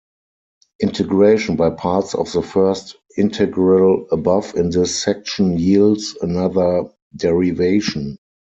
[0.81, 6.85] Integration by parts of the first integral above in this section yields another
[7.15, 8.17] derivation.